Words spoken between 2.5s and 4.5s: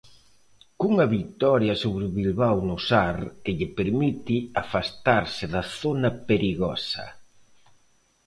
no Sar, que lle permite